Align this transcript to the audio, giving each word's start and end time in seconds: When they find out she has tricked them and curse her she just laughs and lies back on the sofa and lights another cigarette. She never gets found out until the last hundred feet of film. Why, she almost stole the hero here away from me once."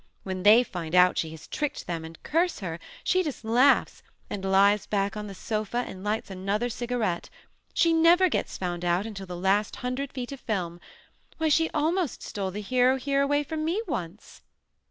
When 0.23 0.41
they 0.41 0.63
find 0.63 0.95
out 0.95 1.19
she 1.19 1.29
has 1.29 1.47
tricked 1.47 1.85
them 1.85 2.03
and 2.03 2.17
curse 2.23 2.57
her 2.57 2.79
she 3.03 3.21
just 3.21 3.45
laughs 3.45 4.01
and 4.31 4.43
lies 4.43 4.87
back 4.87 5.15
on 5.15 5.27
the 5.27 5.35
sofa 5.35 5.83
and 5.85 6.03
lights 6.03 6.31
another 6.31 6.69
cigarette. 6.69 7.29
She 7.75 7.93
never 7.93 8.27
gets 8.27 8.57
found 8.57 8.83
out 8.83 9.05
until 9.05 9.27
the 9.27 9.37
last 9.37 9.75
hundred 9.85 10.11
feet 10.11 10.31
of 10.31 10.39
film. 10.39 10.81
Why, 11.37 11.49
she 11.49 11.69
almost 11.69 12.23
stole 12.23 12.49
the 12.49 12.61
hero 12.61 12.95
here 12.95 13.21
away 13.21 13.43
from 13.43 13.63
me 13.63 13.79
once." 13.87 14.41